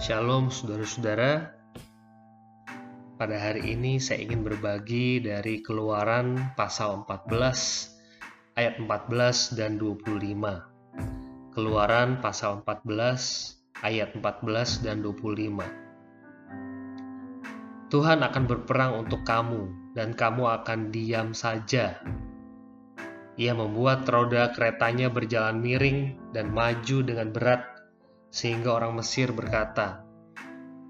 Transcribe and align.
Shalom 0.00 0.48
saudara-saudara. 0.48 1.52
Pada 3.20 3.36
hari 3.36 3.76
ini 3.76 4.00
saya 4.00 4.24
ingin 4.24 4.40
berbagi 4.40 5.20
dari 5.20 5.60
Keluaran 5.60 6.56
pasal 6.56 7.04
14 7.04 8.56
ayat 8.56 8.80
14 8.80 9.52
dan 9.52 9.76
25. 9.76 11.52
Keluaran 11.52 12.24
pasal 12.24 12.64
14 12.64 13.84
ayat 13.84 14.16
14 14.16 14.80
dan 14.80 15.04
25. 15.04 15.60
Tuhan 17.92 18.24
akan 18.24 18.44
berperang 18.48 19.04
untuk 19.04 19.20
kamu 19.28 19.92
dan 19.92 20.16
kamu 20.16 20.64
akan 20.64 20.88
diam 20.88 21.36
saja. 21.36 22.00
Ia 23.36 23.52
membuat 23.52 24.08
roda 24.08 24.56
keretanya 24.56 25.12
berjalan 25.12 25.60
miring 25.60 26.16
dan 26.32 26.48
maju 26.48 27.04
dengan 27.04 27.28
berat 27.28 27.71
sehingga 28.32 28.80
orang 28.80 28.96
Mesir 28.96 29.28
berkata, 29.30 30.00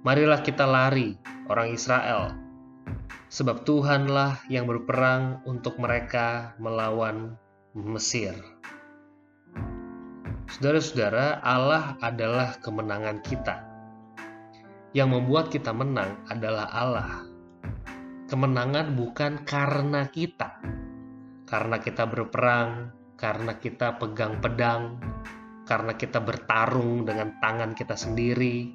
Marilah 0.00 0.40
kita 0.40 0.64
lari, 0.64 1.20
orang 1.52 1.76
Israel, 1.76 2.32
sebab 3.28 3.68
Tuhanlah 3.68 4.48
yang 4.48 4.64
berperang 4.64 5.44
untuk 5.44 5.76
mereka 5.76 6.56
melawan 6.56 7.36
Mesir. 7.76 8.32
Saudara-saudara, 10.48 11.44
Allah 11.44 12.00
adalah 12.00 12.56
kemenangan 12.64 13.20
kita. 13.20 13.60
Yang 14.96 15.08
membuat 15.12 15.52
kita 15.52 15.76
menang 15.76 16.24
adalah 16.32 16.72
Allah. 16.72 17.28
Kemenangan 18.32 18.96
bukan 18.96 19.44
karena 19.44 20.08
kita, 20.08 20.56
karena 21.44 21.76
kita 21.82 22.08
berperang, 22.08 22.96
karena 23.20 23.58
kita 23.60 24.00
pegang 24.00 24.40
pedang, 24.40 24.96
karena 25.66 25.98
kita 25.98 26.22
bertarung 26.22 27.02
dengan 27.02 27.42
tangan 27.42 27.74
kita 27.74 27.98
sendiri, 27.98 28.70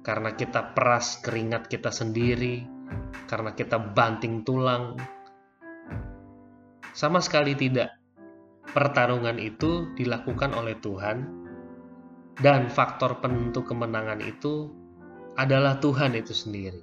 karena 0.00 0.32
kita 0.32 0.72
peras 0.72 1.20
keringat 1.20 1.68
kita 1.68 1.92
sendiri, 1.92 2.64
karena 3.28 3.52
kita 3.52 3.76
banting 3.76 4.40
tulang. 4.40 4.96
Sama 6.96 7.20
sekali 7.20 7.52
tidak. 7.52 7.92
Pertarungan 8.72 9.36
itu 9.36 9.92
dilakukan 9.92 10.56
oleh 10.56 10.74
Tuhan, 10.80 11.28
dan 12.40 12.72
faktor 12.72 13.20
penentu 13.20 13.60
kemenangan 13.64 14.20
itu 14.24 14.72
adalah 15.36 15.76
Tuhan 15.80 16.16
itu 16.16 16.32
sendiri. 16.32 16.80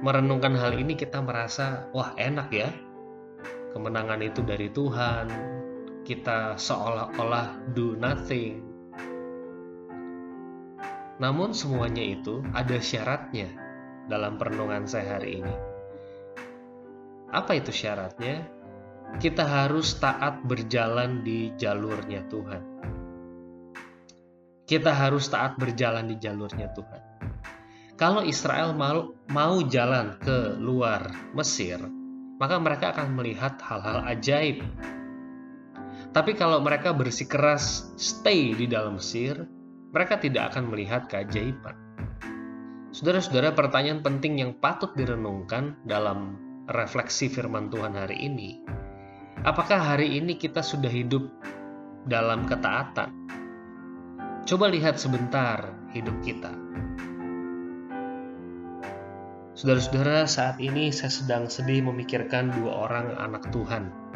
Merenungkan 0.00 0.56
hal 0.56 0.76
ini, 0.76 0.96
kita 0.96 1.20
merasa, 1.20 1.88
"Wah, 1.92 2.16
enak 2.16 2.48
ya! 2.52 2.68
Kemenangan 3.72 4.20
itu 4.24 4.40
dari 4.44 4.68
Tuhan, 4.72 5.55
kita 6.06 6.54
seolah-olah 6.54 7.74
do 7.74 7.98
nothing. 7.98 8.62
Namun 11.18 11.50
semuanya 11.50 12.06
itu 12.06 12.46
ada 12.54 12.78
syaratnya 12.78 13.50
dalam 14.06 14.38
perenungan 14.38 14.86
saya 14.86 15.18
hari 15.18 15.42
ini. 15.42 15.54
Apa 17.34 17.58
itu 17.58 17.74
syaratnya? 17.74 18.46
Kita 19.18 19.42
harus 19.42 19.98
taat 19.98 20.46
berjalan 20.46 21.26
di 21.26 21.50
jalurnya 21.58 22.22
Tuhan. 22.30 22.62
Kita 24.66 24.94
harus 24.94 25.26
taat 25.26 25.58
berjalan 25.58 26.06
di 26.06 26.22
jalurnya 26.22 26.70
Tuhan. 26.70 27.02
Kalau 27.98 28.22
Israel 28.22 28.76
mau, 28.78 29.10
mau 29.30 29.58
jalan 29.66 30.20
ke 30.22 30.54
luar 30.58 31.06
Mesir, 31.34 31.80
maka 32.36 32.60
mereka 32.60 32.92
akan 32.92 33.14
melihat 33.14 33.56
hal-hal 33.62 34.04
ajaib 34.04 34.60
tapi 36.16 36.32
kalau 36.32 36.64
mereka 36.64 36.96
bersikeras 36.96 37.92
stay 38.00 38.56
di 38.56 38.64
dalam 38.64 38.96
Mesir, 38.96 39.36
mereka 39.92 40.16
tidak 40.16 40.56
akan 40.56 40.72
melihat 40.72 41.12
keajaiban. 41.12 41.76
Saudara-saudara, 42.88 43.52
pertanyaan 43.52 44.00
penting 44.00 44.40
yang 44.40 44.56
patut 44.56 44.96
direnungkan 44.96 45.76
dalam 45.84 46.40
refleksi 46.72 47.28
firman 47.28 47.68
Tuhan 47.68 47.92
hari 47.92 48.16
ini. 48.16 48.64
Apakah 49.44 49.76
hari 49.76 50.16
ini 50.16 50.40
kita 50.40 50.64
sudah 50.64 50.88
hidup 50.88 51.28
dalam 52.08 52.48
ketaatan? 52.48 53.12
Coba 54.48 54.72
lihat 54.72 54.96
sebentar 54.96 55.68
hidup 55.92 56.16
kita. 56.24 56.48
Saudara-saudara, 59.52 60.24
saat 60.24 60.56
ini 60.64 60.88
saya 60.96 61.12
sedang 61.12 61.52
sedih 61.52 61.84
memikirkan 61.84 62.56
dua 62.56 62.88
orang 62.88 63.20
anak 63.20 63.52
Tuhan 63.52 64.06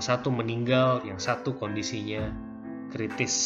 yang 0.00 0.16
satu 0.16 0.32
meninggal, 0.32 1.04
yang 1.04 1.20
satu 1.20 1.60
kondisinya 1.60 2.32
kritis. 2.88 3.36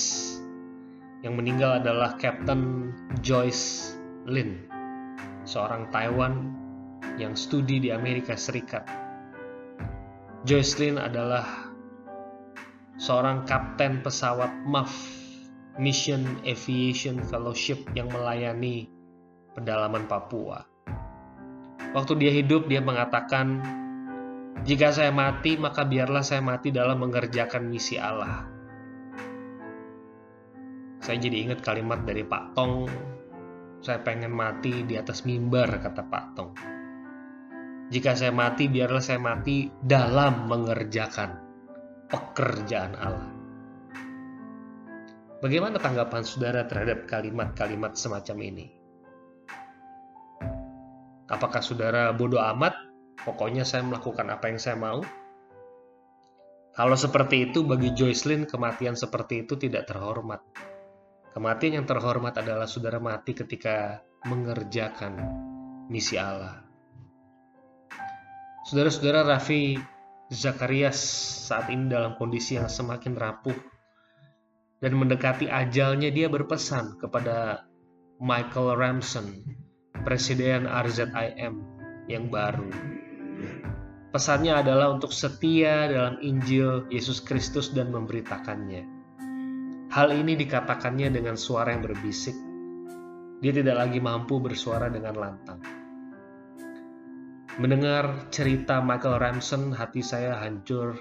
Yang 1.26 1.34
meninggal 1.42 1.82
adalah 1.82 2.14
Captain 2.14 2.94
Joyce 3.26 3.98
Lin, 4.22 4.62
seorang 5.42 5.90
Taiwan 5.90 6.54
yang 7.18 7.34
studi 7.34 7.82
di 7.82 7.90
Amerika 7.90 8.38
Serikat. 8.38 8.86
Joyce 10.46 10.78
Lin 10.78 11.02
adalah 11.02 11.42
seorang 13.02 13.42
kapten 13.50 14.06
pesawat 14.06 14.54
MAF 14.62 14.94
Mission 15.82 16.22
Aviation 16.46 17.18
Fellowship 17.26 17.82
yang 17.98 18.06
melayani 18.14 18.86
pedalaman 19.58 20.06
Papua. 20.06 20.62
Waktu 21.98 22.14
dia 22.14 22.30
hidup, 22.30 22.70
dia 22.70 22.78
mengatakan 22.78 23.82
jika 24.62 24.94
saya 24.94 25.10
mati, 25.10 25.58
maka 25.58 25.82
biarlah 25.82 26.22
saya 26.22 26.38
mati 26.38 26.70
dalam 26.70 27.02
mengerjakan 27.02 27.66
misi 27.66 27.98
Allah. 27.98 28.46
Saya 31.02 31.18
jadi 31.18 31.50
ingat 31.50 31.60
kalimat 31.60 32.06
dari 32.06 32.22
Pak 32.22 32.54
Tong, 32.54 32.86
saya 33.84 34.00
pengen 34.00 34.32
mati 34.32 34.86
di 34.86 34.94
atas 34.96 35.26
mimbar, 35.26 35.82
kata 35.82 36.02
Pak 36.06 36.26
Tong. 36.38 36.52
Jika 37.92 38.16
saya 38.16 38.32
mati, 38.32 38.70
biarlah 38.70 39.04
saya 39.04 39.20
mati 39.20 39.68
dalam 39.84 40.48
mengerjakan 40.48 41.36
pekerjaan 42.08 42.96
Allah. 42.96 43.30
Bagaimana 45.44 45.76
tanggapan 45.76 46.24
saudara 46.24 46.64
terhadap 46.64 47.04
kalimat-kalimat 47.04 47.92
semacam 48.00 48.36
ini? 48.40 48.66
Apakah 51.28 51.60
saudara 51.60 52.08
bodoh 52.16 52.40
amat 52.40 52.72
Pokoknya 53.24 53.64
saya 53.64 53.80
melakukan 53.84 54.28
apa 54.28 54.52
yang 54.52 54.60
saya 54.60 54.76
mau. 54.76 55.00
Kalau 56.74 56.96
seperti 56.98 57.50
itu, 57.50 57.64
bagi 57.64 57.96
Joycelyn, 57.96 58.44
kematian 58.44 58.94
seperti 58.94 59.48
itu 59.48 59.56
tidak 59.56 59.88
terhormat. 59.88 60.44
Kematian 61.32 61.82
yang 61.82 61.86
terhormat 61.88 62.36
adalah 62.38 62.68
saudara 62.68 63.02
mati 63.02 63.34
ketika 63.34 64.04
mengerjakan 64.28 65.18
misi 65.90 66.20
Allah. 66.20 66.62
Saudara-saudara 68.64 69.26
Raffi 69.26 69.76
Zakarias 70.32 70.96
saat 71.46 71.68
ini 71.68 71.92
dalam 71.92 72.16
kondisi 72.16 72.56
yang 72.56 72.70
semakin 72.70 73.12
rapuh 73.12 73.56
dan 74.80 74.96
mendekati 74.96 75.52
ajalnya 75.52 76.08
dia 76.08 76.32
berpesan 76.32 76.96
kepada 76.96 77.68
Michael 78.20 78.78
Ramson, 78.80 79.44
Presiden 80.04 80.64
RZIM 80.64 81.60
yang 82.08 82.32
baru. 82.32 82.68
Pesannya 84.14 84.62
adalah 84.62 84.94
untuk 84.94 85.10
setia 85.10 85.90
dalam 85.90 86.22
Injil 86.22 86.86
Yesus 86.86 87.18
Kristus 87.18 87.74
dan 87.74 87.90
memberitakannya. 87.90 88.86
Hal 89.90 90.14
ini 90.14 90.38
dikatakannya 90.38 91.10
dengan 91.10 91.34
suara 91.34 91.74
yang 91.74 91.82
berbisik. 91.82 92.34
Dia 93.42 93.50
tidak 93.50 93.74
lagi 93.74 93.98
mampu 93.98 94.38
bersuara 94.38 94.86
dengan 94.86 95.18
lantang. 95.18 95.58
Mendengar 97.58 98.30
cerita 98.34 98.82
Michael 98.82 99.18
Ramson, 99.22 99.70
hati 99.70 100.02
saya 100.02 100.38
hancur. 100.42 100.98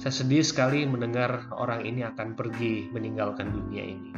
Saya 0.00 0.12
sedih 0.12 0.40
sekali 0.40 0.88
mendengar 0.88 1.48
orang 1.52 1.84
ini 1.84 2.04
akan 2.04 2.32
pergi 2.36 2.88
meninggalkan 2.92 3.52
dunia 3.52 3.84
ini. 3.84 4.12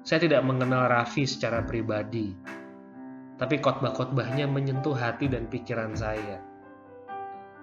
Saya 0.00 0.24
tidak 0.24 0.44
mengenal 0.48 0.88
Raffi 0.88 1.28
secara 1.28 1.60
pribadi, 1.60 2.32
tapi 3.40 3.56
khotbah-khotbahnya 3.56 4.44
menyentuh 4.44 4.92
hati 4.92 5.32
dan 5.32 5.48
pikiran 5.48 5.96
saya. 5.96 6.44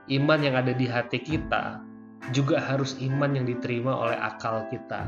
Iman 0.09 0.41
yang 0.41 0.57
ada 0.57 0.73
di 0.73 0.89
hati 0.89 1.21
kita 1.21 1.85
juga 2.33 2.57
harus 2.57 2.97
iman 2.97 3.37
yang 3.37 3.45
diterima 3.45 3.93
oleh 3.93 4.17
akal 4.17 4.65
kita. 4.73 5.05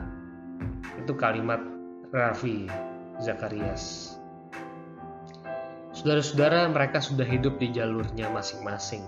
Itu 1.02 1.18
kalimat 1.18 1.58
Raffi 2.14 2.70
Zakarias. 3.18 4.16
Saudara-saudara, 5.90 6.70
mereka 6.70 7.02
sudah 7.02 7.26
hidup 7.26 7.58
di 7.58 7.74
jalurnya 7.74 8.30
masing-masing. 8.30 9.04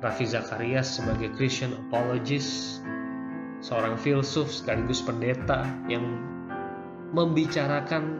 Raffi 0.00 0.24
Zakarias 0.24 0.98
sebagai 0.98 1.30
Christian 1.36 1.76
apologist, 1.86 2.80
seorang 3.62 3.94
filsuf 4.00 4.50
sekaligus 4.50 5.04
pendeta 5.04 5.62
yang 5.86 6.02
membicarakan 7.12 8.18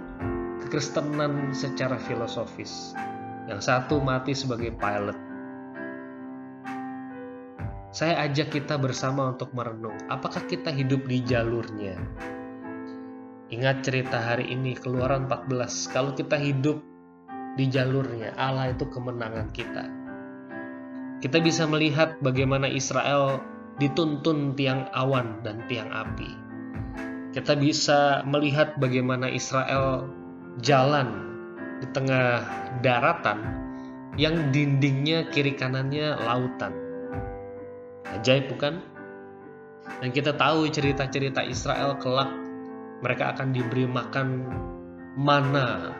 kekristenan 0.72 1.52
secara 1.52 2.00
filosofis. 2.00 2.96
Yang 3.44 3.68
satu 3.68 4.00
mati 4.00 4.32
sebagai 4.32 4.72
pilot. 4.72 5.20
Saya 7.92 8.24
ajak 8.24 8.56
kita 8.56 8.80
bersama 8.80 9.36
untuk 9.36 9.52
merenung, 9.52 10.00
apakah 10.08 10.48
kita 10.48 10.72
hidup 10.72 11.04
di 11.04 11.20
jalurnya? 11.20 12.00
Ingat 13.52 13.84
cerita 13.84 14.16
hari 14.16 14.48
ini, 14.48 14.72
Keluaran 14.72 15.28
14. 15.28 15.92
Kalau 15.92 16.16
kita 16.16 16.40
hidup 16.40 16.80
di 17.60 17.68
jalurnya, 17.68 18.32
Allah 18.40 18.72
itu 18.72 18.88
kemenangan 18.88 19.52
kita. 19.52 19.84
Kita 21.20 21.36
bisa 21.44 21.68
melihat 21.68 22.16
bagaimana 22.24 22.64
Israel 22.64 23.44
dituntun 23.76 24.56
tiang 24.56 24.88
awan 24.96 25.44
dan 25.44 25.60
tiang 25.68 25.92
api. 25.92 26.32
Kita 27.36 27.60
bisa 27.60 28.24
melihat 28.24 28.72
bagaimana 28.80 29.28
Israel 29.28 30.21
jalan 30.60 31.08
di 31.80 31.86
tengah 31.96 32.44
daratan 32.84 33.40
yang 34.20 34.52
dindingnya 34.52 35.24
kiri 35.32 35.56
kanannya 35.56 36.20
lautan. 36.20 36.76
Ajaib 38.12 38.52
bukan? 38.52 38.84
Dan 40.04 40.10
kita 40.12 40.36
tahu 40.36 40.68
cerita-cerita 40.68 41.40
Israel 41.40 41.96
kelak 41.96 42.28
mereka 43.02 43.34
akan 43.34 43.50
diberi 43.50 43.88
makan 43.88 44.28
mana 45.16 45.90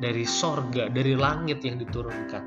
dari 0.00 0.24
sorga, 0.24 0.88
dari 0.88 1.12
langit 1.18 1.60
yang 1.66 1.76
diturunkan. 1.76 2.44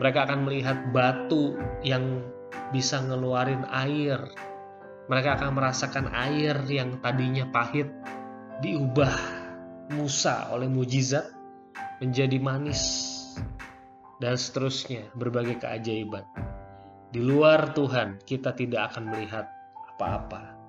Mereka 0.00 0.18
akan 0.24 0.48
melihat 0.48 0.88
batu 0.94 1.58
yang 1.84 2.24
bisa 2.72 3.02
ngeluarin 3.04 3.66
air. 3.68 4.18
Mereka 5.10 5.36
akan 5.36 5.50
merasakan 5.52 6.06
air 6.14 6.56
yang 6.70 6.96
tadinya 7.04 7.44
pahit 7.52 7.92
diubah 8.64 9.41
Musa 9.90 10.54
oleh 10.54 10.70
mujizat 10.70 11.26
menjadi 11.98 12.38
manis 12.38 12.82
dan 14.22 14.38
seterusnya 14.38 15.10
berbagai 15.18 15.58
keajaiban. 15.66 16.22
Di 17.10 17.18
luar 17.18 17.74
Tuhan 17.74 18.22
kita 18.22 18.54
tidak 18.54 18.94
akan 18.94 19.10
melihat 19.10 19.50
apa-apa 19.98 20.62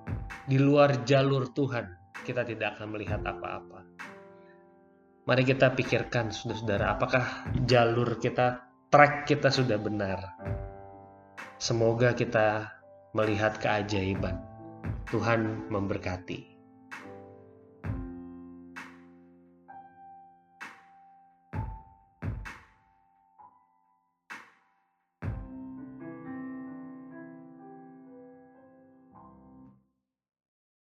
di 0.44 0.60
luar 0.60 1.08
jalur 1.08 1.48
Tuhan, 1.56 2.12
kita 2.20 2.44
tidak 2.44 2.76
akan 2.76 2.92
melihat 2.92 3.20
apa-apa. 3.24 3.80
Mari 5.24 5.42
kita 5.48 5.72
pikirkan, 5.72 6.28
saudara-saudara, 6.28 7.00
apakah 7.00 7.24
jalur 7.64 8.20
kita, 8.20 8.60
track 8.92 9.24
kita 9.24 9.48
sudah 9.48 9.80
benar. 9.80 10.36
Semoga 11.56 12.12
kita 12.12 12.76
melihat 13.16 13.56
keajaiban. 13.56 14.36
Tuhan 15.08 15.72
memberkati. 15.72 16.53